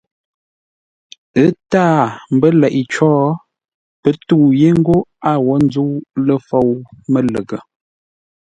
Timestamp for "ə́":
1.41-1.47